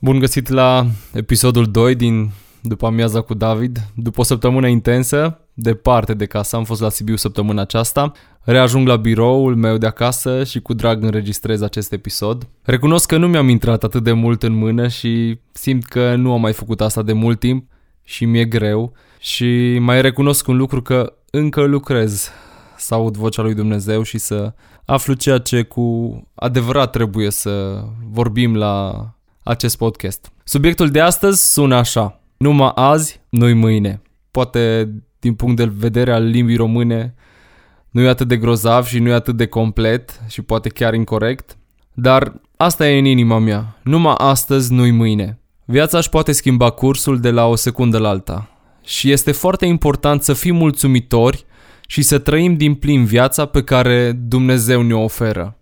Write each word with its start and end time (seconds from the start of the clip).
Bun 0.00 0.18
găsit 0.18 0.48
la 0.48 0.86
episodul 1.12 1.70
2 1.70 1.94
din 1.94 2.30
După 2.62 2.86
amiaza 2.86 3.20
cu 3.20 3.34
David. 3.34 3.78
După 3.94 4.20
o 4.20 4.22
săptămână 4.22 4.68
intensă, 4.68 5.40
departe 5.54 6.14
de 6.14 6.26
casă, 6.26 6.56
am 6.56 6.64
fost 6.64 6.80
la 6.80 6.88
Sibiu 6.88 7.16
săptămâna 7.16 7.62
aceasta. 7.62 8.12
Reajung 8.40 8.86
la 8.86 8.96
biroul 8.96 9.56
meu 9.56 9.76
de 9.76 9.86
acasă 9.86 10.44
și 10.44 10.60
cu 10.60 10.74
drag 10.74 11.02
înregistrez 11.02 11.62
acest 11.62 11.92
episod. 11.92 12.48
Recunosc 12.62 13.08
că 13.08 13.16
nu 13.16 13.28
mi-am 13.28 13.48
intrat 13.48 13.84
atât 13.84 14.02
de 14.02 14.12
mult 14.12 14.42
în 14.42 14.52
mână 14.52 14.88
și 14.88 15.38
simt 15.52 15.84
că 15.84 16.14
nu 16.14 16.32
am 16.32 16.40
mai 16.40 16.52
făcut 16.52 16.80
asta 16.80 17.02
de 17.02 17.12
mult 17.12 17.38
timp 17.38 17.70
și 18.04 18.24
mi-e 18.24 18.44
greu. 18.44 18.92
Și 19.18 19.78
mai 19.78 20.00
recunosc 20.00 20.48
un 20.48 20.56
lucru 20.56 20.82
că 20.82 21.12
încă 21.30 21.62
lucrez 21.62 22.30
să 22.76 22.94
aud 22.94 23.16
vocea 23.16 23.42
lui 23.42 23.54
Dumnezeu 23.54 24.02
și 24.02 24.18
să 24.18 24.54
aflu 24.84 25.12
ceea 25.12 25.38
ce 25.38 25.62
cu 25.62 26.16
adevărat 26.34 26.90
trebuie 26.90 27.30
să 27.30 27.84
vorbim 28.10 28.56
la 28.56 29.02
acest 29.48 29.76
podcast. 29.76 30.32
Subiectul 30.44 30.88
de 30.88 31.00
astăzi 31.00 31.52
sună 31.52 31.74
așa. 31.74 32.20
Numai 32.36 32.72
azi, 32.74 33.20
nu 33.28 33.54
mâine. 33.54 34.02
Poate 34.30 34.92
din 35.18 35.34
punct 35.34 35.56
de 35.56 35.64
vedere 35.64 36.12
al 36.12 36.24
limbii 36.24 36.56
române 36.56 37.14
nu 37.90 38.00
e 38.00 38.08
atât 38.08 38.28
de 38.28 38.36
grozav 38.36 38.86
și 38.86 38.98
nu 38.98 39.08
e 39.08 39.12
atât 39.12 39.36
de 39.36 39.46
complet 39.46 40.20
și 40.28 40.42
poate 40.42 40.68
chiar 40.68 40.94
incorrect, 40.94 41.58
dar 41.94 42.40
asta 42.56 42.88
e 42.88 42.98
în 42.98 43.04
inima 43.04 43.38
mea. 43.38 43.78
Numai 43.82 44.14
astăzi, 44.16 44.72
nu 44.72 44.86
mâine. 44.86 45.40
Viața 45.64 45.98
își 45.98 46.08
poate 46.08 46.32
schimba 46.32 46.70
cursul 46.70 47.20
de 47.20 47.30
la 47.30 47.46
o 47.46 47.54
secundă 47.54 47.98
la 47.98 48.08
alta. 48.08 48.50
Și 48.84 49.10
este 49.10 49.32
foarte 49.32 49.66
important 49.66 50.22
să 50.22 50.32
fim 50.32 50.56
mulțumitori 50.56 51.44
și 51.86 52.02
să 52.02 52.18
trăim 52.18 52.56
din 52.56 52.74
plin 52.74 53.04
viața 53.04 53.46
pe 53.46 53.62
care 53.62 54.12
Dumnezeu 54.12 54.82
ne 54.82 54.94
oferă. 54.94 55.58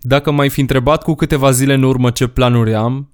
Dacă 0.00 0.30
m-ai 0.30 0.48
fi 0.48 0.60
întrebat 0.60 1.02
cu 1.02 1.14
câteva 1.14 1.50
zile 1.50 1.74
în 1.74 1.82
urmă 1.82 2.10
ce 2.10 2.26
planuri 2.26 2.74
am, 2.74 3.13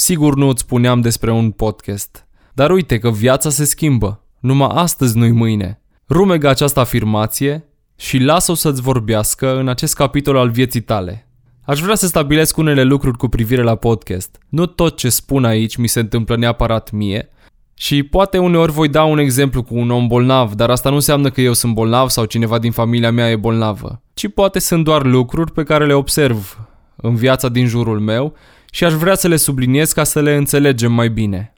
sigur 0.00 0.36
nu 0.36 0.48
îți 0.48 0.60
spuneam 0.60 1.00
despre 1.00 1.32
un 1.32 1.50
podcast. 1.50 2.26
Dar 2.52 2.70
uite 2.70 2.98
că 2.98 3.10
viața 3.10 3.50
se 3.50 3.64
schimbă. 3.64 4.24
Numai 4.38 4.70
astăzi, 4.72 5.18
nu-i 5.18 5.30
mâine. 5.30 5.80
Rumegă 6.08 6.48
această 6.48 6.80
afirmație 6.80 7.68
și 7.96 8.18
lasă-o 8.18 8.54
să-ți 8.54 8.80
vorbească 8.80 9.58
în 9.58 9.68
acest 9.68 9.94
capitol 9.94 10.36
al 10.36 10.50
vieții 10.50 10.80
tale. 10.80 11.28
Aș 11.62 11.80
vrea 11.80 11.94
să 11.94 12.06
stabilesc 12.06 12.56
unele 12.56 12.82
lucruri 12.82 13.16
cu 13.16 13.28
privire 13.28 13.62
la 13.62 13.74
podcast. 13.74 14.38
Nu 14.48 14.66
tot 14.66 14.96
ce 14.96 15.08
spun 15.08 15.44
aici 15.44 15.76
mi 15.76 15.88
se 15.88 16.00
întâmplă 16.00 16.36
neapărat 16.36 16.90
mie, 16.90 17.28
și 17.74 18.02
poate 18.02 18.38
uneori 18.38 18.72
voi 18.72 18.88
da 18.88 19.04
un 19.04 19.18
exemplu 19.18 19.62
cu 19.62 19.76
un 19.76 19.90
om 19.90 20.06
bolnav, 20.06 20.54
dar 20.54 20.70
asta 20.70 20.88
nu 20.88 20.94
înseamnă 20.94 21.30
că 21.30 21.40
eu 21.40 21.52
sunt 21.52 21.74
bolnav 21.74 22.08
sau 22.08 22.24
cineva 22.24 22.58
din 22.58 22.72
familia 22.72 23.10
mea 23.10 23.30
e 23.30 23.36
bolnavă, 23.36 24.02
ci 24.14 24.28
poate 24.28 24.58
sunt 24.58 24.84
doar 24.84 25.04
lucruri 25.04 25.52
pe 25.52 25.62
care 25.62 25.86
le 25.86 25.92
observ 25.92 26.68
în 26.96 27.14
viața 27.14 27.48
din 27.48 27.66
jurul 27.66 28.00
meu 28.00 28.34
și 28.70 28.84
aș 28.84 28.92
vrea 28.92 29.14
să 29.14 29.28
le 29.28 29.36
subliniez 29.36 29.92
ca 29.92 30.04
să 30.04 30.20
le 30.20 30.36
înțelegem 30.36 30.92
mai 30.92 31.08
bine. 31.08 31.52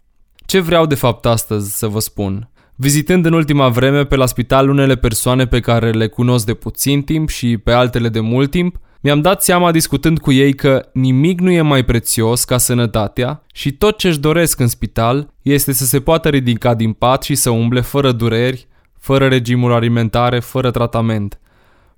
Ce 0.47 0.61
vreau 0.61 0.87
de 0.87 0.95
fapt 0.95 1.27
astăzi 1.27 1.79
să 1.79 1.87
vă 1.87 1.99
spun? 1.99 2.51
Vizitând 2.75 3.27
în 3.27 3.33
ultima 3.33 3.69
vreme 3.69 4.05
pe 4.05 4.17
la 4.17 4.27
spital 4.27 4.69
unele 4.69 4.97
persoane 4.97 5.47
pe 5.47 5.61
care 5.61 5.91
le 5.91 6.07
cunosc 6.07 6.47
de 6.47 6.55
puțin 6.55 7.03
timp 7.03 7.29
și 7.29 7.57
pe 7.57 7.73
altele 7.73 8.09
de 8.09 8.21
mult 8.21 8.51
timp, 8.51 8.77
mi-am 9.01 9.21
dat 9.21 9.43
seama 9.43 9.71
discutând 9.71 10.19
cu 10.19 10.33
ei 10.33 10.55
că 10.55 10.89
nimic 10.93 11.41
nu 11.41 11.51
e 11.51 11.61
mai 11.61 11.85
prețios 11.85 12.45
ca 12.45 12.59
sănătatea 12.59 13.43
și 13.53 13.73
tot 13.73 13.99
ce-și 13.99 14.19
doresc 14.19 14.61
în 14.61 14.69
spital 14.69 15.35
este 15.43 15.73
să 15.73 15.85
se 15.85 16.01
poată 16.01 16.29
ridica 16.29 16.75
din 16.75 16.93
pat 16.93 17.23
și 17.23 17.35
să 17.35 17.51
umble 17.51 17.81
fără 17.81 18.13
dureri, 18.13 18.67
fără 18.99 19.29
regimuri 19.29 19.75
alimentare, 19.75 20.41
fără 20.41 20.71
tratament. 20.71 21.41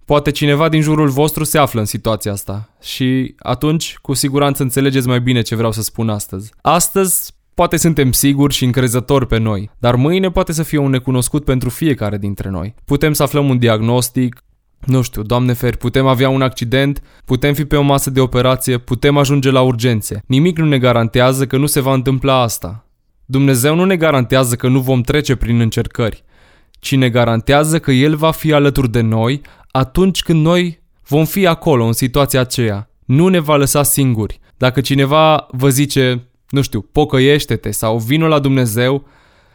Poate 0.05 0.31
cineva 0.31 0.69
din 0.69 0.81
jurul 0.81 1.09
vostru 1.09 1.45
se 1.45 1.59
află 1.59 1.81
în 1.81 1.87
situația 1.87 2.33
asta 2.33 2.71
și 2.83 3.35
atunci 3.39 3.99
cu 4.03 4.13
siguranță 4.13 4.63
înțelegeți 4.63 5.09
mai 5.09 5.21
bine 5.21 5.43
ce 5.43 5.55
vreau 5.55 5.73
să 5.73 5.83
spun 5.83 6.09
astăzi. 6.09 6.53
Astăzi 6.61 7.33
Poate 7.55 7.77
suntem 7.77 8.13
siguri 8.13 8.55
și 8.55 8.65
încrezători 8.65 9.27
pe 9.27 9.39
noi, 9.39 9.71
dar 9.79 9.95
mâine 9.95 10.31
poate 10.31 10.53
să 10.53 10.63
fie 10.63 10.79
un 10.79 10.91
necunoscut 10.91 11.45
pentru 11.45 11.69
fiecare 11.69 12.19
dintre 12.19 12.51
noi. 12.51 12.75
Putem 12.85 13.13
să 13.13 13.23
aflăm 13.23 13.49
un 13.49 13.59
diagnostic, 13.59 14.43
nu 14.87 15.03
știu, 15.03 15.23
Doamne 15.23 15.53
feri, 15.53 15.77
putem 15.77 16.07
avea 16.07 16.29
un 16.29 16.43
accident, 16.43 17.03
putem 17.25 17.55
fi 17.55 17.65
pe 17.65 17.77
o 17.77 17.83
masă 17.83 18.11
de 18.11 18.21
operație, 18.21 18.79
putem 18.79 19.17
ajunge 19.17 19.51
la 19.51 19.61
urgențe. 19.61 20.23
Nimic 20.27 20.59
nu 20.59 20.65
ne 20.65 20.79
garantează 20.79 21.47
că 21.47 21.57
nu 21.57 21.67
se 21.67 21.81
va 21.81 21.93
întâmpla 21.93 22.41
asta. 22.41 22.87
Dumnezeu 23.25 23.75
nu 23.75 23.85
ne 23.85 23.97
garantează 23.97 24.55
că 24.55 24.69
nu 24.69 24.81
vom 24.81 25.01
trece 25.01 25.35
prin 25.35 25.61
încercări, 25.61 26.25
ci 26.71 26.97
ne 26.97 27.09
garantează 27.09 27.79
că 27.79 27.91
El 27.91 28.17
va 28.17 28.31
fi 28.31 28.53
alături 28.53 28.91
de 28.91 29.01
noi 29.01 29.41
atunci 29.77 30.23
când 30.23 30.45
noi 30.45 30.83
vom 31.07 31.25
fi 31.25 31.47
acolo, 31.47 31.85
în 31.85 31.93
situația 31.93 32.41
aceea. 32.41 32.91
Nu 33.05 33.29
ne 33.29 33.39
va 33.39 33.57
lăsa 33.57 33.83
singuri. 33.83 34.41
Dacă 34.57 34.81
cineva 34.81 35.47
vă 35.51 35.69
zice, 35.69 36.29
nu 36.49 36.63
știu, 36.63 36.81
pocăiește-te 36.81 37.71
sau 37.71 37.99
vină 37.99 38.27
la 38.27 38.39
Dumnezeu 38.39 39.07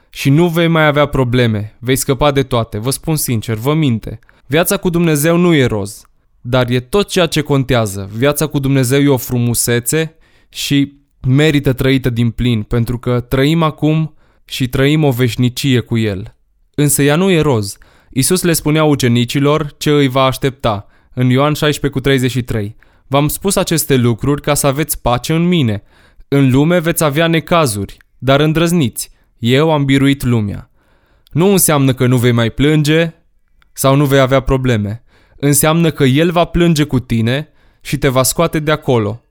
și 0.09 0.29
nu 0.29 0.47
vei 0.47 0.67
mai 0.67 0.85
avea 0.85 1.05
probleme, 1.05 1.75
vei 1.79 1.95
scăpa 1.95 2.31
de 2.31 2.43
toate, 2.43 2.77
vă 2.77 2.89
spun 2.89 3.15
sincer, 3.15 3.55
vă 3.55 3.73
minte. 3.73 4.19
Viața 4.45 4.77
cu 4.77 4.89
Dumnezeu 4.89 5.37
nu 5.37 5.53
e 5.53 5.65
roz, 5.65 6.01
dar 6.41 6.69
e 6.69 6.79
tot 6.79 7.09
ceea 7.09 7.25
ce 7.25 7.41
contează. 7.41 8.09
Viața 8.13 8.47
cu 8.47 8.59
Dumnezeu 8.59 9.01
e 9.01 9.07
o 9.07 9.17
frumusețe 9.17 10.15
și 10.49 10.93
merită 11.27 11.73
trăită 11.73 12.09
din 12.09 12.29
plin, 12.29 12.63
pentru 12.63 12.97
că 12.97 13.19
trăim 13.19 13.63
acum 13.63 14.13
și 14.45 14.67
trăim 14.69 15.03
o 15.03 15.11
veșnicie 15.11 15.79
cu 15.79 15.97
El. 15.97 16.35
Însă 16.75 17.01
ea 17.01 17.15
nu 17.15 17.29
e 17.29 17.41
roz. 17.41 17.77
Isus 18.09 18.41
le 18.41 18.53
spunea 18.53 18.83
ucenicilor 18.83 19.73
ce 19.77 19.89
îi 19.89 20.07
va 20.07 20.23
aștepta, 20.23 20.87
în 21.13 21.29
Ioan 21.29 21.53
16 21.53 21.87
cu 21.87 21.99
33. 21.99 22.75
V-am 23.07 23.27
spus 23.27 23.55
aceste 23.55 23.95
lucruri 23.95 24.41
ca 24.41 24.53
să 24.53 24.67
aveți 24.67 25.01
pace 25.01 25.33
în 25.33 25.47
mine. 25.47 25.83
În 26.27 26.51
lume 26.51 26.79
veți 26.79 27.03
avea 27.03 27.27
necazuri, 27.27 27.97
dar 28.17 28.39
îndrăzniți. 28.39 29.11
Eu 29.37 29.71
am 29.71 29.85
biruit 29.85 30.23
lumea. 30.23 30.69
Nu 31.31 31.47
înseamnă 31.47 31.93
că 31.93 32.07
nu 32.07 32.17
vei 32.17 32.31
mai 32.31 32.49
plânge, 32.49 33.13
sau 33.73 33.95
nu 33.95 34.05
vei 34.05 34.19
avea 34.19 34.39
probleme. 34.39 35.03
Înseamnă 35.35 35.91
că 35.91 36.03
El 36.03 36.31
va 36.31 36.45
plânge 36.45 36.83
cu 36.83 36.99
tine 36.99 37.47
și 37.81 37.97
te 37.97 38.07
va 38.07 38.23
scoate 38.23 38.59
de 38.59 38.71
acolo. 38.71 39.23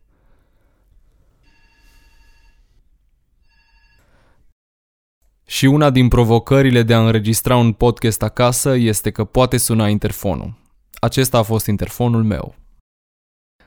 Și 5.59 5.67
una 5.67 5.91
din 5.91 6.09
provocările 6.09 6.83
de 6.83 6.95
a 6.95 7.05
înregistra 7.05 7.57
un 7.57 7.73
podcast 7.73 8.23
acasă 8.23 8.77
este 8.77 9.11
că 9.11 9.25
poate 9.25 9.57
suna 9.57 9.89
interfonul. 9.89 10.55
Acesta 11.01 11.39
a 11.39 11.43
fost 11.43 11.67
interfonul 11.67 12.25
meu. 12.25 12.55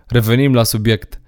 Revenim 0.07 0.53
la 0.53 0.63
subiect. 0.63 1.21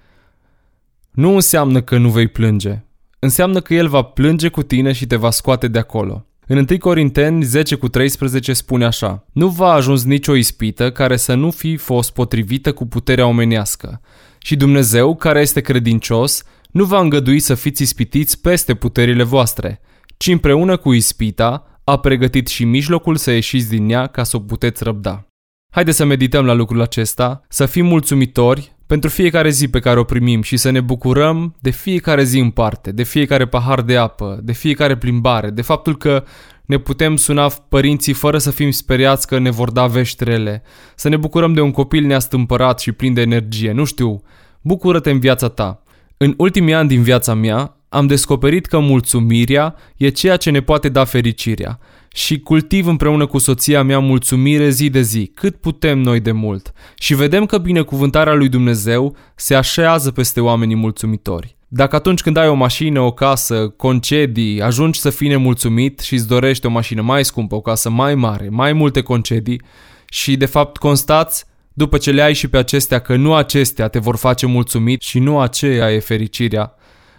Nu 1.12 1.34
înseamnă 1.34 1.82
că 1.82 1.98
nu 1.98 2.10
vei 2.10 2.28
plânge. 2.28 2.84
Înseamnă 3.20 3.62
că 3.62 3.74
el 3.74 3.88
va 3.88 4.02
plânge 4.02 4.50
cu 4.50 4.64
tine 4.64 4.92
și 4.92 5.08
te 5.08 5.16
va 5.16 5.30
scoate 5.30 5.68
de 5.68 5.80
acolo. 5.80 6.26
În 6.48 6.58
1 6.58 6.78
Corinteni 6.78 7.44
10 7.44 7.76
cu 7.76 7.88
13 7.88 8.54
spune 8.54 8.86
așa 8.86 9.26
Nu 9.32 9.48
va 9.48 9.72
ajuns 9.72 10.04
nicio 10.04 10.36
ispită 10.36 10.92
care 10.92 11.18
să 11.18 11.34
nu 11.34 11.52
fi 11.52 11.78
fost 11.78 12.14
potrivită 12.14 12.74
cu 12.74 12.86
puterea 12.86 13.26
omenească. 13.26 14.02
Și 14.40 14.56
Dumnezeu, 14.56 15.16
care 15.16 15.42
este 15.42 15.62
credincios, 15.62 16.44
nu 16.72 16.84
va 16.84 17.00
îngădui 17.00 17.40
să 17.40 17.56
fiți 17.56 17.82
ispitiți 17.82 18.42
peste 18.42 18.74
puterile 18.76 19.24
voastre, 19.24 19.82
ci 20.24 20.28
împreună 20.28 20.78
cu 20.78 20.94
ispita 20.94 21.80
a 21.84 22.00
pregătit 22.00 22.48
și 22.48 22.66
mijlocul 22.66 23.16
să 23.16 23.32
ieșiți 23.32 23.70
din 23.70 23.90
ea 23.90 24.08
ca 24.08 24.24
să 24.24 24.36
o 24.36 24.40
puteți 24.40 24.84
răbda. 24.84 25.28
Haideți 25.74 25.98
să 25.98 26.06
medităm 26.06 26.46
la 26.46 26.54
lucrul 26.54 26.82
acesta, 26.82 27.42
să 27.50 27.66
fim 27.66 27.86
mulțumitori 27.86 28.76
pentru 28.88 29.10
fiecare 29.10 29.50
zi 29.50 29.68
pe 29.68 29.80
care 29.80 30.00
o 30.00 30.04
primim 30.04 30.42
și 30.42 30.58
să 30.58 30.70
ne 30.70 30.82
bucurăm 30.82 31.56
de 31.60 31.70
fiecare 31.70 32.24
zi 32.24 32.40
în 32.40 32.50
parte, 32.50 32.92
de 32.92 33.04
fiecare 33.04 33.48
pahar 33.48 33.82
de 33.82 33.98
apă, 33.98 34.40
de 34.44 34.52
fiecare 34.52 34.98
plimbare, 34.98 35.50
de 35.50 35.62
faptul 35.62 35.98
că 35.98 36.24
ne 36.66 36.78
putem 36.78 37.16
suna 37.16 37.48
părinții 37.48 38.14
fără 38.14 38.38
să 38.38 38.52
fim 38.52 38.72
speriați 38.72 39.28
că 39.28 39.40
ne 39.40 39.50
vor 39.50 39.72
da 39.72 39.88
veștrele, 39.88 40.64
să 40.96 41.10
ne 41.10 41.18
bucurăm 41.18 41.54
de 41.54 41.62
un 41.62 41.72
copil 41.72 42.06
neastâmpărat 42.06 42.80
și 42.80 42.92
plin 42.92 43.14
de 43.14 43.22
energie, 43.22 43.72
nu 43.72 43.84
știu, 43.84 44.24
bucură-te 44.62 45.10
în 45.10 45.20
viața 45.20 45.48
ta. 45.48 45.84
În 46.18 46.34
ultimii 46.38 46.74
ani 46.74 46.88
din 46.88 47.02
viața 47.02 47.34
mea, 47.34 47.78
am 47.94 48.08
descoperit 48.08 48.66
că 48.66 48.80
mulțumirea 48.80 49.76
e 49.98 50.10
ceea 50.10 50.38
ce 50.38 50.50
ne 50.50 50.62
poate 50.62 50.90
da 50.90 51.04
fericirea 51.04 51.80
și 52.14 52.40
cultiv 52.40 52.88
împreună 52.88 53.26
cu 53.26 53.38
soția 53.38 53.84
mea 53.84 54.00
mulțumire 54.00 54.70
zi 54.70 54.90
de 54.90 55.02
zi, 55.02 55.32
cât 55.34 55.56
putem 55.56 56.00
noi 56.00 56.20
de 56.20 56.32
mult. 56.32 56.74
Și 56.96 57.16
vedem 57.16 57.46
că 57.46 57.58
binecuvântarea 57.58 58.34
lui 58.34 58.50
Dumnezeu 58.50 59.16
se 59.36 59.56
așează 59.56 60.12
peste 60.12 60.42
oamenii 60.42 60.76
mulțumitori. 60.76 61.56
Dacă 61.68 61.96
atunci 61.96 62.22
când 62.22 62.38
ai 62.38 62.48
o 62.48 62.54
mașină, 62.54 63.00
o 63.00 63.12
casă, 63.12 63.74
concedii, 63.78 64.62
ajungi 64.62 65.00
să 65.00 65.10
fii 65.10 65.28
nemulțumit 65.28 66.00
și 66.00 66.14
îți 66.14 66.28
dorești 66.28 66.66
o 66.66 66.70
mașină 66.70 67.02
mai 67.02 67.26
scumpă, 67.26 67.56
o 67.56 67.62
casă 67.62 67.90
mai 67.90 68.16
mare, 68.16 68.48
mai 68.52 68.74
multe 68.74 69.02
concedii 69.02 69.62
și 70.10 70.38
de 70.38 70.46
fapt 70.46 70.78
constați 70.78 71.46
după 71.74 71.98
ce 71.98 72.12
le 72.12 72.22
ai 72.22 72.34
și 72.34 72.48
pe 72.48 72.58
acestea 72.58 73.00
că 73.00 73.16
nu 73.16 73.34
acestea 73.34 73.88
te 73.88 74.00
vor 74.00 74.16
face 74.16 74.46
mulțumit 74.46 75.02
și 75.02 75.20
nu 75.20 75.40
aceea 75.40 75.92
e 75.92 76.00
fericirea, 76.00 76.76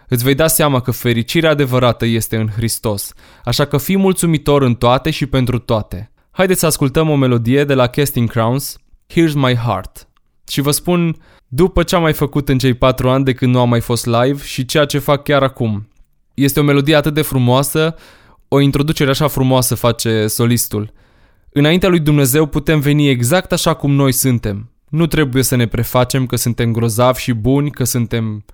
îți 0.09 0.25
vei 0.25 0.35
da 0.35 0.47
seama 0.47 0.81
că 0.81 0.91
fericirea 0.91 1.51
adevărată 1.51 2.07
este 2.07 2.37
în 2.37 2.49
Hristos, 2.49 3.13
așa 3.45 3.65
că 3.65 3.77
fii 3.77 3.97
mulțumitor 3.97 4.63
în 4.63 4.75
toate 4.75 5.11
și 5.11 5.27
pentru 5.27 5.59
toate. 5.59 6.13
Haideți 6.31 6.61
să 6.61 6.67
ascultăm 6.67 7.11
o 7.11 7.17
melodie 7.17 7.65
de 7.65 7.75
la 7.75 7.87
Casting 7.87 8.31
Crowns, 8.31 8.77
Here's 9.13 9.33
My 9.35 9.55
Heart. 9.55 10.09
Și 10.49 10.61
vă 10.61 10.71
spun 10.71 11.17
după 11.49 11.83
ce 11.83 11.95
am 11.95 12.03
mai 12.03 12.13
făcut 12.13 12.49
în 12.49 12.59
cei 12.59 12.75
patru 12.75 13.11
ani 13.11 13.25
de 13.25 13.33
când 13.33 13.55
nu 13.55 13.61
am 13.61 13.69
mai 13.69 13.81
fost 13.81 14.07
live 14.07 14.43
și 14.43 14.65
ceea 14.65 14.85
ce 14.85 14.99
fac 14.99 15.23
chiar 15.23 15.43
acum. 15.43 15.89
Este 16.35 16.61
o 16.61 16.63
melodie 16.63 16.95
atât 16.95 17.15
de 17.15 17.23
frumoasă, 17.23 17.95
o 18.49 18.61
introducere 18.61 19.11
așa 19.11 19.29
frumoasă 19.29 19.75
face 19.75 20.27
solistul. 20.27 20.93
Înaintea 21.51 21.89
lui 21.89 22.01
Dumnezeu 22.01 22.47
putem 22.47 22.81
veni 22.81 23.09
exact 23.09 23.53
așa 23.53 23.75
cum 23.75 23.93
noi 23.93 24.13
suntem. 24.13 24.71
Nu 24.89 25.07
trebuie 25.07 25.43
să 25.43 25.57
ne 25.57 25.67
prefacem 25.67 26.27
că 26.27 26.37
suntem 26.37 26.73
grozavi 26.73 27.21
și 27.21 27.33
buni, 27.33 27.71
că 27.71 27.85
suntem... 27.85 28.45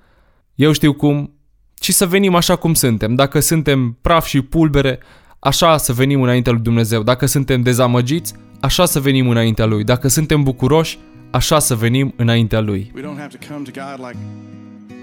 Eu 0.54 0.72
știu 0.72 0.92
cum, 0.92 1.39
ci 1.80 1.92
să 1.92 2.06
venim 2.06 2.34
așa 2.34 2.56
cum 2.56 2.74
suntem. 2.74 3.14
Dacă 3.14 3.40
suntem 3.40 3.96
praf 4.00 4.26
și 4.26 4.42
pulbere, 4.42 4.98
așa 5.38 5.76
să 5.76 5.92
venim 5.92 6.22
înaintea 6.22 6.52
lui 6.52 6.62
Dumnezeu. 6.62 7.02
Dacă 7.02 7.26
suntem 7.26 7.62
dezamăgiți, 7.62 8.34
așa 8.60 8.84
să 8.84 9.00
venim 9.00 9.28
înaintea 9.28 9.64
lui. 9.64 9.84
Dacă 9.84 10.08
suntem 10.08 10.42
bucuroși, 10.42 10.98
așa 11.30 11.58
să 11.58 11.74
venim 11.74 12.12
înaintea 12.16 12.60
lui. 12.60 12.92
We 12.94 13.02
don't 13.02 13.18
have 13.18 13.36
to 13.38 13.52
come 13.52 13.70
to 13.70 13.70
God 13.80 14.06
like 14.08 14.18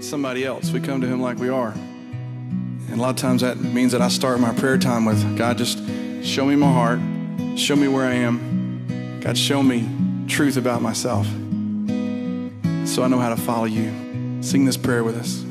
somebody 0.00 0.42
else. 0.42 0.70
We 0.72 0.80
come 0.80 1.06
to 1.06 1.06
Him 1.06 1.26
like 1.26 1.42
we 1.42 1.50
are. 1.50 1.72
And 2.90 3.00
a 3.00 3.06
lot 3.06 3.10
of 3.10 3.28
times 3.28 3.40
that 3.40 3.56
means 3.74 3.90
that 3.92 4.10
I 4.10 4.14
start 4.14 4.38
my 4.38 4.52
prayer 4.60 4.78
time 4.78 5.04
with 5.06 5.20
God, 5.36 5.58
just 5.58 5.78
show 6.22 6.46
me 6.46 6.54
my 6.54 6.72
heart, 6.72 7.00
show 7.56 7.76
me 7.76 7.88
where 7.88 8.06
I 8.14 8.24
am. 8.26 8.38
God, 9.24 9.36
show 9.36 9.62
me 9.62 9.78
truth 10.26 10.56
about 10.56 10.80
myself 10.80 11.26
so 12.84 13.02
I 13.02 13.08
know 13.08 13.20
how 13.20 13.34
to 13.34 13.40
follow 13.40 13.66
you. 13.66 13.90
Sing 14.40 14.64
this 14.64 14.76
prayer 14.76 15.02
with 15.02 15.16
us. 15.16 15.47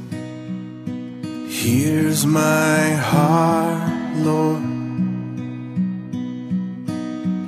Here's 1.59 2.24
my 2.24 2.92
heart, 2.92 4.15
Lord. 4.18 4.62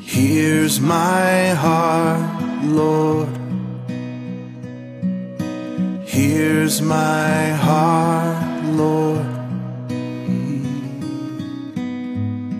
Here's 0.02 0.80
my 0.82 1.50
heart, 1.50 2.64
Lord. 2.66 3.30
Here's 6.08 6.82
my 6.82 7.50
heart, 7.52 8.66
Lord. 8.66 9.28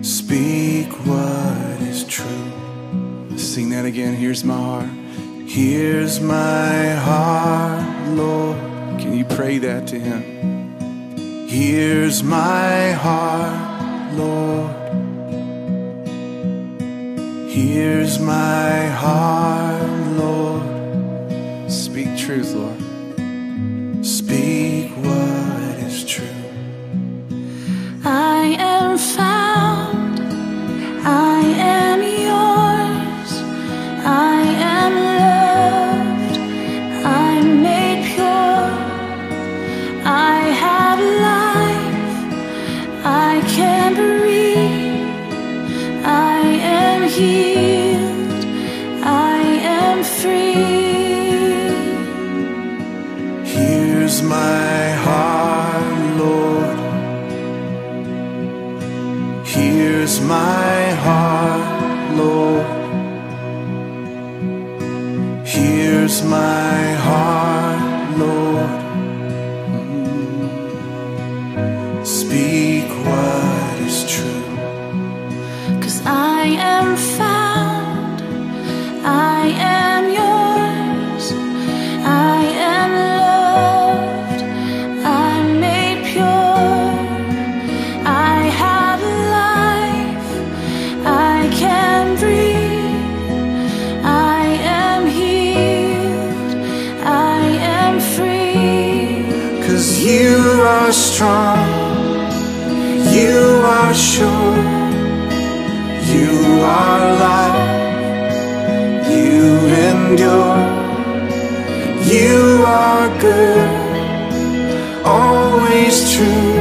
Speak 0.06 0.88
what 1.04 1.82
is 1.82 2.04
true. 2.04 3.36
Sing 3.36 3.70
that 3.70 3.84
again. 3.86 4.14
Here's 4.14 4.44
my 4.44 4.54
heart. 4.54 4.88
Here's 5.48 6.20
my 6.20 6.90
heart, 6.90 8.08
Lord. 8.10 8.56
Can 9.00 9.14
you 9.14 9.24
pray 9.24 9.58
that 9.58 9.88
to 9.88 9.98
Him? 9.98 10.29
Here's 11.50 12.22
my 12.22 12.92
heart, 12.92 14.14
Lord. 14.14 14.70
Here's 17.50 18.20
my 18.20 18.86
heart, 18.86 19.90
Lord. 20.16 21.68
Speak 21.68 22.16
truth, 22.16 22.54
Lord. 22.54 22.89
My 66.10 66.94
heart, 66.94 67.39
endure. 110.10 110.58
You 112.14 112.64
are 112.66 113.08
good, 113.20 113.70
always 115.04 115.94
true. 116.12 116.54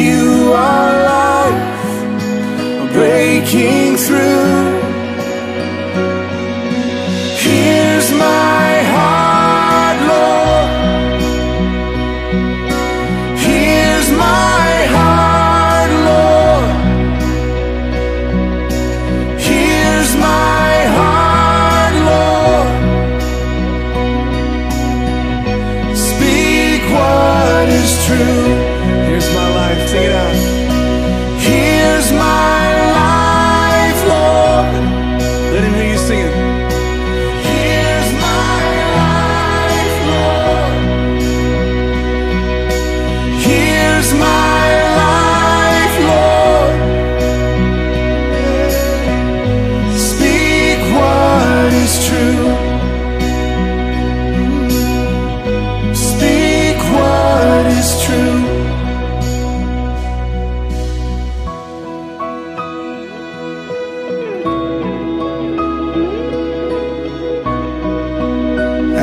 You 0.00 0.52
are 0.54 0.92
life, 1.14 2.92
breaking 2.92 3.79
true. 28.10 28.49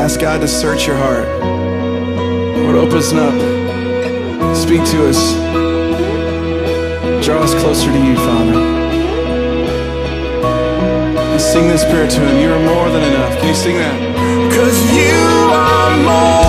Ask 0.07 0.21
God 0.21 0.39
to 0.39 0.47
search 0.47 0.87
your 0.87 0.95
heart. 0.95 1.27
Lord, 2.63 2.77
open 2.77 2.99
us 2.99 3.11
up. 3.11 3.33
Speak 4.55 4.79
to 4.85 5.09
us. 5.09 5.33
Draw 7.25 7.39
us 7.43 7.53
closer 7.55 7.91
to 7.91 8.05
you, 8.05 8.15
Father. 8.15 8.57
And 11.33 11.41
sing 11.41 11.67
this 11.67 11.83
prayer 11.83 12.07
to 12.09 12.19
Him. 12.21 12.37
You 12.41 12.53
are 12.53 12.65
more 12.73 12.89
than 12.89 13.03
enough. 13.03 13.37
Can 13.39 13.49
you 13.49 13.53
sing 13.53 13.75
that? 13.75 14.55
Cause 14.55 14.79
you 14.95 15.19
are 15.51 15.97
more 15.97 16.46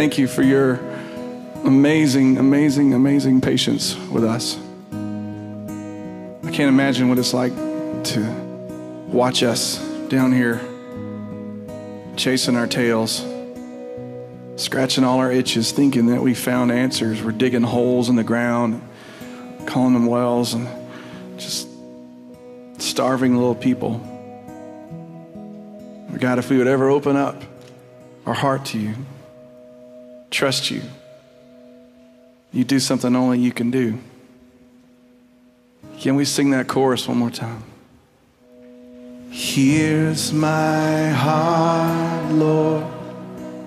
thank 0.00 0.16
you 0.16 0.26
for 0.26 0.42
your 0.42 0.76
amazing, 1.66 2.38
amazing, 2.38 2.94
amazing 2.94 3.38
patience 3.38 3.94
with 4.08 4.24
us. 4.24 4.56
I 6.42 6.50
can't 6.50 6.70
imagine 6.70 7.10
what 7.10 7.18
it's 7.18 7.34
like 7.34 7.52
to 8.04 8.20
watch 9.08 9.42
us 9.42 9.76
down 10.08 10.32
here 10.32 10.58
chasing 12.16 12.56
our 12.56 12.66
tails, 12.66 13.26
scratching 14.56 15.04
all 15.04 15.18
our 15.18 15.30
itches, 15.30 15.70
thinking 15.70 16.06
that 16.06 16.22
we 16.22 16.32
found 16.32 16.72
answers. 16.72 17.22
We're 17.22 17.32
digging 17.32 17.60
holes 17.60 18.08
in 18.08 18.16
the 18.16 18.24
ground, 18.24 18.80
calling 19.66 19.92
them 19.92 20.06
wells, 20.06 20.54
and 20.54 20.66
just 21.36 21.68
starving 22.78 23.36
little 23.36 23.54
people. 23.54 23.98
God, 26.18 26.38
if 26.38 26.48
we 26.48 26.56
would 26.56 26.68
ever 26.68 26.88
open 26.88 27.16
up 27.16 27.42
our 28.24 28.32
heart 28.32 28.64
to 28.66 28.78
you, 28.78 28.94
trust 30.30 30.70
you, 30.70 30.82
you 32.52 32.64
do 32.64 32.80
something 32.80 33.14
only 33.14 33.38
you 33.38 33.52
can 33.52 33.70
do. 33.70 33.98
Can 35.98 36.16
we 36.16 36.24
sing 36.24 36.50
that 36.50 36.66
chorus 36.66 37.06
one 37.06 37.18
more 37.18 37.30
time? 37.30 37.62
Here's 39.30 40.32
my 40.32 41.10
heart, 41.10 42.32
Lord. 42.32 42.84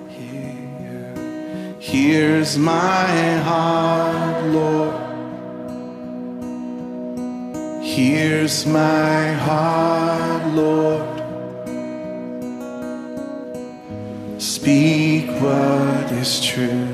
Here. 0.10 1.76
Here's 1.80 2.58
my 2.58 3.38
heart, 3.38 4.44
Lord. 4.46 5.04
Here's 7.82 8.66
my 8.66 9.32
heart, 9.34 10.54
Lord. 10.54 11.14
Speak 14.42 15.28
what 15.42 16.03
is 16.22 16.40
true. 16.40 16.88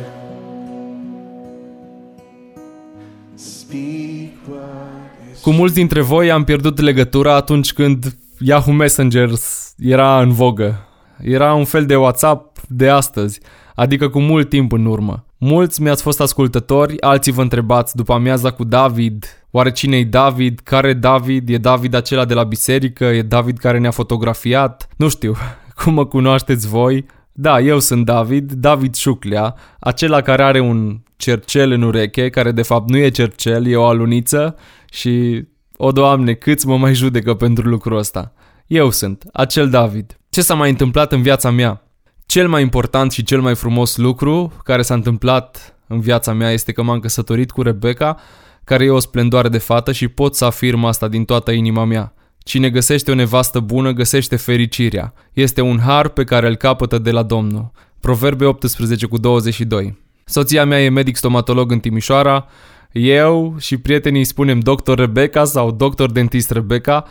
Speak 3.35 4.31
what 4.49 5.31
is 5.33 5.41
Cu 5.41 5.51
mulți 5.51 5.73
dintre 5.73 6.01
voi 6.01 6.31
am 6.31 6.43
pierdut 6.43 6.79
legătura 6.79 7.35
atunci 7.35 7.73
când 7.73 8.17
Yahoo 8.39 8.73
Messenger 8.73 9.29
era 9.77 10.21
în 10.21 10.31
vogă. 10.31 10.87
Era 11.21 11.53
un 11.53 11.65
fel 11.65 11.85
de 11.85 11.95
WhatsApp 11.95 12.59
de 12.67 12.89
astăzi, 12.89 13.39
adică 13.75 14.09
cu 14.09 14.19
mult 14.19 14.49
timp 14.49 14.71
în 14.71 14.85
urmă. 14.85 15.25
Mulți 15.37 15.81
mi-ați 15.81 16.01
fost 16.01 16.21
ascultători, 16.21 17.01
alții 17.01 17.31
vă 17.31 17.41
întrebați 17.41 17.95
după 17.95 18.13
amiaza 18.13 18.51
cu 18.51 18.63
David, 18.63 19.25
oare 19.51 19.71
cine 19.71 19.97
e 19.97 20.03
David, 20.03 20.59
care 20.63 20.93
David, 20.93 21.49
e 21.49 21.57
David 21.57 21.93
acela 21.93 22.25
de 22.25 22.33
la 22.33 22.43
biserică, 22.43 23.05
e 23.05 23.21
David 23.21 23.57
care 23.57 23.79
ne-a 23.79 23.91
fotografiat, 23.91 24.87
nu 24.97 25.09
știu, 25.09 25.35
cum 25.83 25.93
mă 25.93 26.05
cunoașteți 26.05 26.67
voi, 26.67 27.05
da, 27.41 27.59
eu 27.59 27.79
sunt 27.79 28.05
David, 28.05 28.51
David 28.51 28.95
Șuclea, 28.95 29.55
acela 29.79 30.21
care 30.21 30.43
are 30.43 30.59
un 30.59 30.99
cercel 31.15 31.71
în 31.71 31.81
ureche, 31.81 32.29
care 32.29 32.51
de 32.51 32.61
fapt 32.61 32.89
nu 32.89 32.97
e 32.97 33.09
cercel, 33.09 33.67
e 33.67 33.75
o 33.75 33.85
aluniță 33.85 34.55
și, 34.91 35.43
o 35.77 35.91
doamne, 35.91 36.33
câți 36.33 36.67
mă 36.67 36.77
mai 36.77 36.93
judecă 36.93 37.33
pentru 37.33 37.67
lucrul 37.67 37.97
ăsta. 37.97 38.33
Eu 38.67 38.89
sunt, 38.89 39.23
acel 39.33 39.69
David. 39.69 40.19
Ce 40.29 40.41
s-a 40.41 40.53
mai 40.53 40.69
întâmplat 40.69 41.11
în 41.11 41.21
viața 41.21 41.49
mea? 41.49 41.83
Cel 42.25 42.47
mai 42.47 42.61
important 42.61 43.11
și 43.11 43.23
cel 43.23 43.41
mai 43.41 43.55
frumos 43.55 43.97
lucru 43.97 44.53
care 44.63 44.81
s-a 44.81 44.93
întâmplat 44.93 45.75
în 45.87 45.99
viața 45.99 46.33
mea 46.33 46.51
este 46.51 46.71
că 46.71 46.83
m-am 46.83 46.99
căsătorit 46.99 47.51
cu 47.51 47.61
Rebecca, 47.61 48.17
care 48.63 48.83
e 48.83 48.89
o 48.89 48.99
splendoare 48.99 49.49
de 49.49 49.57
fată 49.57 49.91
și 49.91 50.07
pot 50.07 50.35
să 50.35 50.45
afirm 50.45 50.85
asta 50.85 51.07
din 51.07 51.25
toată 51.25 51.51
inima 51.51 51.85
mea. 51.85 52.13
Cine 52.49 52.69
găsește 52.69 53.11
o 53.11 53.13
nevastă 53.13 53.59
bună, 53.59 53.91
găsește 53.91 54.35
fericirea. 54.35 55.13
Este 55.33 55.61
un 55.61 55.79
har 55.79 56.07
pe 56.07 56.23
care 56.23 56.47
îl 56.47 56.55
capătă 56.55 56.97
de 56.97 57.11
la 57.11 57.23
Domnul. 57.23 57.71
Proverbe 57.99 58.45
18 58.45 59.05
cu 59.05 59.17
22. 59.17 59.97
Soția 60.25 60.65
mea 60.65 60.83
e 60.83 60.89
medic 60.89 61.15
stomatolog 61.15 61.71
în 61.71 61.79
Timișoara. 61.79 62.47
Eu 62.91 63.55
și 63.59 63.77
prietenii 63.77 64.19
îi 64.19 64.25
spunem 64.25 64.59
doctor 64.59 64.97
Rebecca 64.97 65.43
sau 65.43 65.71
doctor 65.71 66.11
dentist 66.11 66.51
Rebecca. 66.51 67.05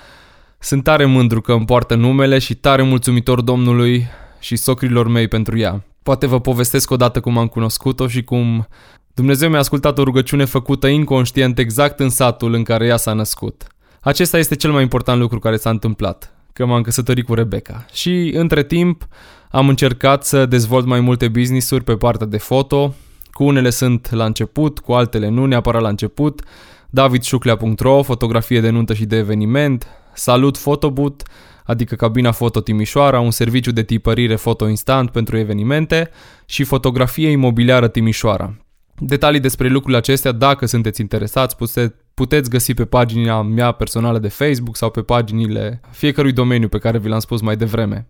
Sunt 0.59 0.83
tare 0.83 1.04
mândru 1.04 1.40
că 1.40 1.52
îmi 1.52 1.64
poartă 1.64 1.95
numele 1.95 2.38
și 2.38 2.54
tare 2.54 2.83
mulțumitor 2.83 3.40
Domnului 3.40 4.07
și 4.40 4.57
socrilor 4.57 5.09
mei 5.09 5.28
pentru 5.28 5.59
ea. 5.59 5.85
Poate 6.02 6.26
vă 6.26 6.40
povestesc 6.40 6.90
odată 6.90 7.21
cum 7.21 7.38
am 7.38 7.47
cunoscut-o 7.47 8.09
și 8.09 8.25
cum 8.25 8.66
Dumnezeu 9.14 9.49
mi-a 9.49 9.59
ascultat 9.59 9.99
o 9.99 10.02
rugăciune 10.02 10.45
făcută 10.45 10.87
inconștient 10.87 11.59
exact 11.59 12.00
în 12.00 12.09
satul 12.09 12.54
în 12.54 12.62
care 12.62 12.87
ea 12.87 12.97
s-a 12.97 13.12
născut. 13.12 13.66
Acesta 14.09 14.38
este 14.38 14.57
cel 14.57 14.71
mai 14.71 14.83
important 14.83 15.21
lucru 15.21 15.38
care 15.38 15.57
s-a 15.57 15.71
întâmplat, 15.71 16.35
că 16.53 16.67
m-am 16.67 16.83
căsătorit 16.83 17.27
cu 17.27 17.35
Rebecca. 17.35 17.87
Și 17.93 18.33
între 18.35 18.62
timp 18.62 19.09
am 19.50 19.69
încercat 19.69 20.25
să 20.25 20.47
dezvolt 20.47 20.87
mai 20.87 21.00
multe 21.00 21.29
business-uri 21.29 21.85
pe 21.85 21.97
partea 21.97 22.27
de 22.27 22.38
foto, 22.38 22.95
cu 23.31 23.45
unele 23.45 23.71
sunt 23.71 24.11
la 24.11 24.25
început, 24.25 24.79
cu 24.79 24.93
altele 24.93 25.29
nu 25.29 25.47
neapărat 25.47 25.83
la 25.83 25.88
început, 25.88 26.43
davidșuclea.ro, 26.91 28.03
fotografie 28.03 28.61
de 28.61 28.71
nuntă 28.71 28.95
și 28.95 29.05
de 29.05 29.17
eveniment, 29.17 29.87
Salut 30.15 30.59
Photobooth, 30.59 31.25
adică 31.65 31.95
cabina 31.95 32.31
foto 32.31 32.61
Timișoara, 32.61 33.21
un 33.21 33.31
serviciu 33.31 33.73
de 33.73 33.83
tipărire 33.83 34.37
foto 34.37 34.69
instant 34.69 35.11
pentru 35.11 35.37
evenimente 35.37 36.11
și 36.47 36.65
fotografie 36.65 37.29
imobiliară 37.31 37.88
Timișoara. 37.88 38.55
Detalii 38.99 39.41
despre 39.41 39.69
lucrurile 39.69 39.99
acestea, 39.99 40.33
dacă 40.33 40.67
sunteți 40.67 41.00
interesați, 41.00 41.57
pute- 41.57 41.95
puteți 42.19 42.51
găsi 42.51 42.75
pe 42.75 42.85
pagina 42.85 43.43
mea 43.43 43.73
personală 43.73 44.19
de 44.19 44.29
Facebook 44.29 44.77
sau 44.77 44.91
pe 44.91 45.03
paginile 45.03 45.81
fiecărui 45.91 46.33
domeniu 46.33 46.69
pe 46.69 46.79
care 46.79 46.99
vi 46.99 47.09
l-am 47.09 47.19
spus 47.19 47.41
mai 47.41 47.57
devreme. 47.57 48.09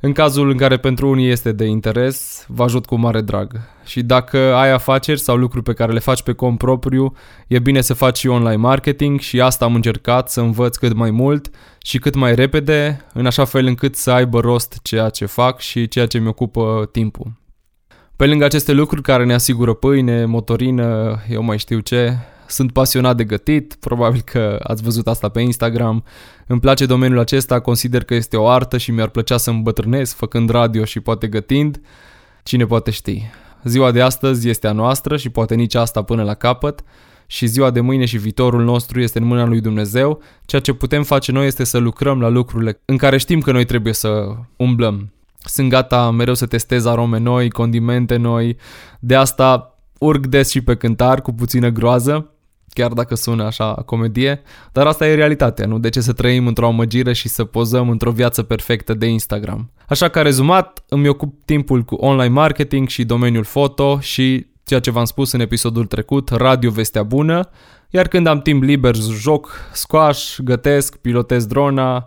În 0.00 0.12
cazul 0.12 0.50
în 0.50 0.56
care 0.56 0.76
pentru 0.76 1.08
unii 1.08 1.28
este 1.28 1.52
de 1.52 1.64
interes, 1.64 2.46
vă 2.48 2.62
ajut 2.62 2.86
cu 2.86 2.96
mare 2.96 3.20
drag. 3.20 3.60
Și 3.84 4.02
dacă 4.02 4.54
ai 4.54 4.70
afaceri 4.70 5.20
sau 5.20 5.36
lucruri 5.36 5.64
pe 5.64 5.72
care 5.72 5.92
le 5.92 5.98
faci 5.98 6.22
pe 6.22 6.32
cont 6.32 6.58
propriu, 6.58 7.12
e 7.46 7.58
bine 7.58 7.80
să 7.80 7.94
faci 7.94 8.18
și 8.18 8.28
online 8.28 8.56
marketing 8.56 9.20
și 9.20 9.40
asta 9.40 9.64
am 9.64 9.74
încercat 9.74 10.30
să 10.30 10.40
învăț 10.40 10.76
cât 10.76 10.92
mai 10.92 11.10
mult 11.10 11.50
și 11.82 11.98
cât 11.98 12.14
mai 12.14 12.34
repede, 12.34 13.04
în 13.12 13.26
așa 13.26 13.44
fel 13.44 13.66
încât 13.66 13.96
să 13.96 14.10
aibă 14.10 14.40
rost 14.40 14.78
ceea 14.82 15.08
ce 15.08 15.26
fac 15.26 15.60
și 15.60 15.88
ceea 15.88 16.06
ce 16.06 16.18
mi 16.18 16.28
ocupă 16.28 16.88
timpul. 16.92 17.32
Pe 18.16 18.26
lângă 18.26 18.44
aceste 18.44 18.72
lucruri 18.72 19.02
care 19.02 19.24
ne 19.24 19.34
asigură 19.34 19.74
pâine, 19.74 20.24
motorină, 20.24 21.18
eu 21.28 21.42
mai 21.42 21.58
știu 21.58 21.78
ce, 21.78 22.18
sunt 22.48 22.72
pasionat 22.72 23.16
de 23.16 23.24
gătit, 23.24 23.76
probabil 23.80 24.20
că 24.20 24.58
ați 24.62 24.82
văzut 24.82 25.08
asta 25.08 25.28
pe 25.28 25.40
Instagram. 25.40 26.04
Îmi 26.46 26.60
place 26.60 26.86
domeniul 26.86 27.18
acesta, 27.18 27.60
consider 27.60 28.04
că 28.04 28.14
este 28.14 28.36
o 28.36 28.48
artă 28.48 28.78
și 28.78 28.90
mi-ar 28.90 29.08
plăcea 29.08 29.36
să 29.36 29.50
îmbătrânesc 29.50 30.16
făcând 30.16 30.50
radio 30.50 30.84
și 30.84 31.00
poate 31.00 31.26
gătind. 31.26 31.80
Cine 32.42 32.66
poate 32.66 32.90
ști. 32.90 33.22
Ziua 33.64 33.90
de 33.90 34.00
astăzi 34.00 34.48
este 34.48 34.66
a 34.66 34.72
noastră 34.72 35.16
și 35.16 35.28
poate 35.28 35.54
nici 35.54 35.74
asta 35.74 36.02
până 36.02 36.22
la 36.22 36.34
capăt 36.34 36.84
și 37.26 37.46
ziua 37.46 37.70
de 37.70 37.80
mâine 37.80 38.04
și 38.04 38.18
viitorul 38.18 38.64
nostru 38.64 39.00
este 39.00 39.18
în 39.18 39.24
mâna 39.24 39.44
lui 39.44 39.60
Dumnezeu. 39.60 40.22
Ceea 40.44 40.60
ce 40.60 40.72
putem 40.72 41.02
face 41.02 41.32
noi 41.32 41.46
este 41.46 41.64
să 41.64 41.78
lucrăm 41.78 42.20
la 42.20 42.28
lucrurile 42.28 42.80
în 42.84 42.96
care 42.96 43.16
știm 43.16 43.40
că 43.40 43.52
noi 43.52 43.64
trebuie 43.64 43.92
să 43.92 44.34
umblăm. 44.56 45.12
Sunt 45.38 45.68
gata 45.68 46.10
mereu 46.10 46.34
să 46.34 46.46
testez 46.46 46.84
arome 46.84 47.18
noi, 47.18 47.50
condimente 47.50 48.16
noi. 48.16 48.56
De 49.00 49.14
asta 49.14 49.78
urc 49.98 50.26
des 50.26 50.50
și 50.50 50.60
pe 50.60 50.76
cântar 50.76 51.22
cu 51.22 51.32
puțină 51.32 51.68
groază, 51.68 52.32
chiar 52.78 52.92
dacă 52.92 53.14
sună 53.14 53.44
așa 53.44 53.74
comedie, 53.74 54.42
dar 54.72 54.86
asta 54.86 55.06
e 55.06 55.14
realitatea, 55.14 55.66
nu? 55.66 55.78
De 55.78 55.88
ce 55.88 56.00
să 56.00 56.12
trăim 56.12 56.46
într-o 56.46 56.66
amăgire 56.66 57.12
și 57.12 57.28
să 57.28 57.44
pozăm 57.44 57.90
într-o 57.90 58.10
viață 58.10 58.42
perfectă 58.42 58.94
de 58.94 59.06
Instagram? 59.06 59.70
Așa 59.88 60.08
că, 60.08 60.22
rezumat, 60.22 60.84
îmi 60.88 61.08
ocup 61.08 61.34
timpul 61.44 61.82
cu 61.82 61.94
online 61.94 62.32
marketing 62.32 62.88
și 62.88 63.04
domeniul 63.04 63.44
foto 63.44 63.98
și 64.00 64.46
ceea 64.64 64.80
ce 64.80 64.90
v-am 64.90 65.04
spus 65.04 65.32
în 65.32 65.40
episodul 65.40 65.86
trecut, 65.86 66.28
radio 66.28 66.70
vestea 66.70 67.02
bună, 67.02 67.48
iar 67.90 68.08
când 68.08 68.26
am 68.26 68.40
timp 68.40 68.62
liber 68.62 68.94
joc 68.94 69.70
squash, 69.72 70.36
gătesc, 70.44 70.96
pilotez 70.96 71.46
drona, 71.46 72.06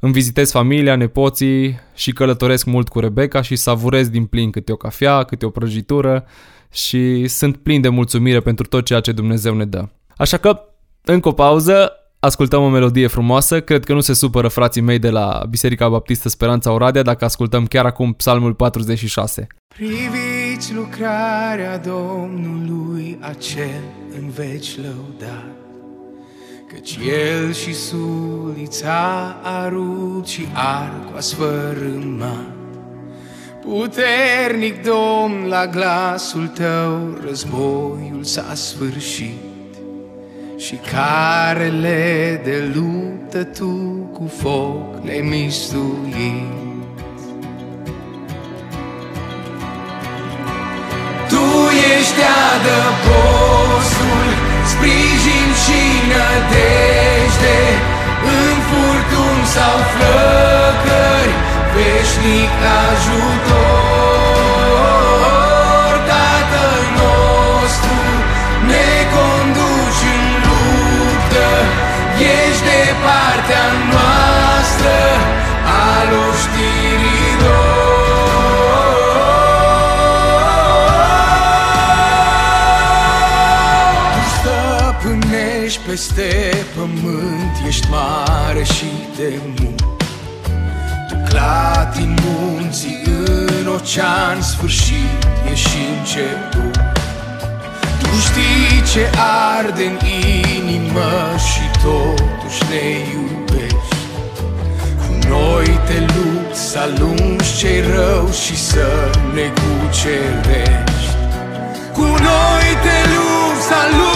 îmi 0.00 0.12
vizitez 0.12 0.50
familia, 0.50 0.96
nepoții 0.96 1.78
și 1.94 2.12
călătoresc 2.12 2.66
mult 2.66 2.88
cu 2.88 3.00
Rebecca 3.00 3.42
și 3.42 3.56
savurez 3.56 4.08
din 4.08 4.24
plin 4.24 4.50
câte 4.50 4.72
o 4.72 4.76
cafea, 4.76 5.22
câte 5.22 5.46
o 5.46 5.50
prăjitură 5.50 6.24
și 6.72 7.26
sunt 7.26 7.56
plin 7.56 7.80
de 7.80 7.88
mulțumire 7.88 8.40
pentru 8.40 8.66
tot 8.66 8.84
ceea 8.84 9.00
ce 9.00 9.12
Dumnezeu 9.12 9.54
ne 9.54 9.64
dă. 9.64 9.88
Așa 10.18 10.36
că, 10.36 10.60
încă 11.04 11.28
o 11.28 11.32
pauză, 11.32 11.92
ascultăm 12.20 12.62
o 12.62 12.68
melodie 12.68 13.06
frumoasă, 13.06 13.60
cred 13.60 13.84
că 13.84 13.92
nu 13.92 14.00
se 14.00 14.12
supără 14.12 14.48
frații 14.48 14.80
mei 14.80 14.98
de 14.98 15.10
la 15.10 15.42
Biserica 15.50 15.88
Baptistă 15.88 16.28
Speranța 16.28 16.72
Oradea 16.72 17.02
dacă 17.02 17.24
ascultăm 17.24 17.66
chiar 17.66 17.84
acum 17.84 18.12
Psalmul 18.12 18.54
46. 18.54 19.46
Priviți 19.68 20.74
lucrarea 20.74 21.78
Domnului 21.78 23.18
acel 23.20 23.82
în 24.20 24.30
veci 24.30 24.76
lăudat, 24.76 25.56
Căci 26.72 26.98
el 27.06 27.52
și 27.52 27.74
sulița 27.74 29.36
a 29.42 29.68
rupt 29.68 30.26
și 30.26 30.46
arcul 30.52 31.16
a 31.16 31.20
sfărâmat. 31.20 32.56
Puternic 33.60 34.82
domn 34.82 35.46
la 35.48 35.66
glasul 35.66 36.46
tău, 36.46 37.18
războiul 37.26 38.20
s-a 38.22 38.54
sfârșit 38.54 39.47
și 40.58 40.78
carele 40.92 42.40
de 42.44 42.72
luptă 42.74 43.44
tu 43.44 43.70
cu 44.12 44.30
foc 44.40 45.04
le 45.04 45.18
mistuit 45.20 46.56
Tu 51.28 51.44
ești 51.94 52.22
adăpostul, 52.52 54.26
sprijin 54.72 55.48
și 55.64 55.82
nădejde 56.10 57.60
În 58.38 58.54
furtun 58.68 59.36
sau 59.54 59.76
flăcări, 59.92 61.34
veșnic 61.74 62.52
ajutor. 62.82 63.87
Partea 73.48 73.72
noastră 73.90 74.96
Al 75.64 76.08
oștirii 76.28 77.36
Tu 84.12 84.20
stăpânești 84.34 85.80
peste 85.86 86.56
pământ 86.76 87.52
Ești 87.66 87.88
mare 87.90 88.64
și 88.64 88.90
de 89.16 89.40
mult. 89.60 89.84
Tu 91.08 91.16
clatin 91.28 92.18
munții 92.24 93.02
în 93.06 93.66
ocean 93.66 94.40
Sfârșit 94.40 95.26
e 95.50 95.54
și 95.54 95.78
început. 95.98 96.76
Tu 97.98 98.08
știi 98.20 98.92
ce 98.92 99.10
arde 99.56 99.84
în 99.84 99.98
inimă 100.06 101.36
Și 101.36 101.80
totuși 101.82 102.62
ne 102.70 102.88
iubești. 103.12 103.37
Cu 103.37 103.37
noi 105.28 105.80
te 105.86 105.98
lupți 106.14 106.60
să 106.70 106.78
alungi 106.78 107.56
ce 107.58 107.84
rău 107.94 108.30
Și 108.30 108.56
să 108.56 109.10
ne 109.34 109.52
cucerești. 109.58 111.16
Cu 111.92 112.00
noi 112.00 112.68
te 112.84 112.98
lupți, 113.12 113.66
să 113.66 113.74
alungi 113.84 114.07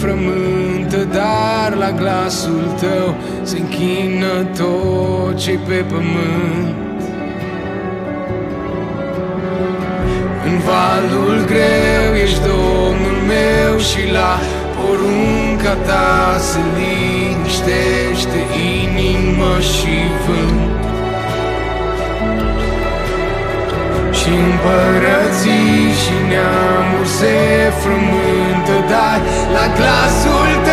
frământă, 0.00 1.04
dar 1.12 1.76
la 1.78 1.90
glasul 1.90 2.74
tău 2.80 3.14
se 3.42 3.58
închină 3.58 4.42
tot 4.56 5.36
ce 5.36 5.58
pe 5.66 5.84
pământ. 5.88 6.76
În 10.46 10.58
valul 10.58 11.44
greu 11.46 12.14
ești 12.22 12.40
Domnul 12.40 13.18
meu 13.26 13.78
și 13.78 14.12
la 14.12 14.38
porunca 14.76 15.74
ta 15.74 16.36
se 16.38 16.58
liniștește 16.76 18.40
inimă 18.72 19.60
și 19.60 19.94
vânt. 20.26 20.77
Și 24.28 24.34
împărății 24.34 25.92
și 26.02 26.16
neamuri 26.30 27.08
se 27.18 27.36
frământă, 27.80 28.76
dar 28.92 29.18
la 29.54 29.64
glasul 29.76 30.50
tău 30.64 30.67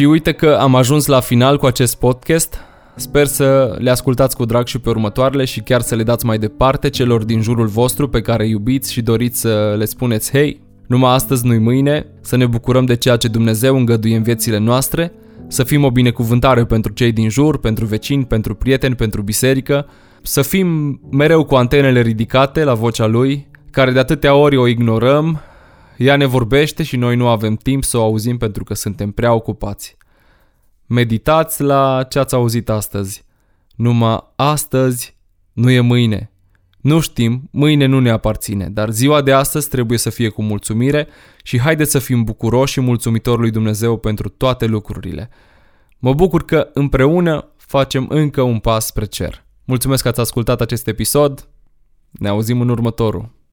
Și 0.00 0.06
uite 0.06 0.32
că 0.32 0.56
am 0.60 0.74
ajuns 0.74 1.06
la 1.06 1.20
final 1.20 1.58
cu 1.58 1.66
acest 1.66 1.98
podcast. 1.98 2.58
Sper 2.96 3.26
să 3.26 3.76
le 3.78 3.90
ascultați 3.90 4.36
cu 4.36 4.44
drag 4.44 4.66
și 4.66 4.78
pe 4.78 4.88
următoarele 4.88 5.44
și 5.44 5.60
chiar 5.60 5.80
să 5.80 5.94
le 5.94 6.02
dați 6.02 6.26
mai 6.26 6.38
departe 6.38 6.90
celor 6.90 7.24
din 7.24 7.42
jurul 7.42 7.66
vostru 7.66 8.08
pe 8.08 8.20
care 8.20 8.46
iubiți 8.46 8.92
și 8.92 9.02
doriți 9.02 9.40
să 9.40 9.74
le 9.78 9.84
spuneți 9.84 10.30
Hei, 10.30 10.60
numai 10.86 11.14
astăzi, 11.14 11.46
nu-i 11.46 11.58
mâine, 11.58 12.06
să 12.20 12.36
ne 12.36 12.46
bucurăm 12.46 12.84
de 12.84 12.96
ceea 12.96 13.16
ce 13.16 13.28
Dumnezeu 13.28 13.76
îngăduie 13.76 14.16
în 14.16 14.22
viețile 14.22 14.58
noastre, 14.58 15.12
să 15.48 15.64
fim 15.64 15.84
o 15.84 15.90
binecuvântare 15.90 16.64
pentru 16.64 16.92
cei 16.92 17.12
din 17.12 17.28
jur, 17.28 17.58
pentru 17.58 17.84
vecini, 17.84 18.24
pentru 18.24 18.54
prieteni, 18.54 18.94
pentru 18.94 19.22
biserică, 19.22 19.86
să 20.22 20.42
fim 20.42 21.00
mereu 21.10 21.44
cu 21.44 21.54
antenele 21.54 22.00
ridicate 22.00 22.64
la 22.64 22.74
vocea 22.74 23.06
Lui, 23.06 23.48
care 23.70 23.90
de 23.90 23.98
atâtea 23.98 24.34
ori 24.34 24.56
o 24.56 24.66
ignorăm, 24.66 25.40
ea 26.00 26.16
ne 26.16 26.26
vorbește 26.26 26.82
și 26.82 26.96
noi 26.96 27.16
nu 27.16 27.28
avem 27.28 27.54
timp 27.54 27.84
să 27.84 27.98
o 27.98 28.02
auzim 28.02 28.36
pentru 28.36 28.64
că 28.64 28.74
suntem 28.74 29.10
prea 29.10 29.32
ocupați. 29.32 29.96
Meditați 30.86 31.62
la 31.62 32.02
ce 32.02 32.18
ați 32.18 32.34
auzit 32.34 32.68
astăzi. 32.68 33.24
Numai 33.76 34.32
astăzi 34.36 35.16
nu 35.52 35.70
e 35.70 35.80
mâine. 35.80 36.32
Nu 36.80 37.00
știm, 37.00 37.48
mâine 37.50 37.86
nu 37.86 38.00
ne 38.00 38.10
aparține, 38.10 38.68
dar 38.68 38.90
ziua 38.90 39.22
de 39.22 39.32
astăzi 39.32 39.68
trebuie 39.68 39.98
să 39.98 40.10
fie 40.10 40.28
cu 40.28 40.42
mulțumire 40.42 41.08
și 41.42 41.60
haideți 41.60 41.90
să 41.90 41.98
fim 41.98 42.24
bucuroși 42.24 42.72
și 42.72 42.80
mulțumitori 42.80 43.40
lui 43.40 43.50
Dumnezeu 43.50 43.96
pentru 43.96 44.28
toate 44.28 44.66
lucrurile. 44.66 45.30
Mă 45.98 46.14
bucur 46.14 46.44
că 46.44 46.70
împreună 46.72 47.48
facem 47.56 48.06
încă 48.08 48.42
un 48.42 48.58
pas 48.58 48.86
spre 48.86 49.04
cer. 49.04 49.44
Mulțumesc 49.64 50.02
că 50.02 50.08
ați 50.08 50.20
ascultat 50.20 50.60
acest 50.60 50.86
episod. 50.86 51.48
Ne 52.10 52.28
auzim 52.28 52.60
în 52.60 52.68
următorul. 52.68 53.38